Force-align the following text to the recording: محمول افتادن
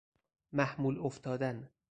محمول 0.53 0.97
افتادن 0.99 1.69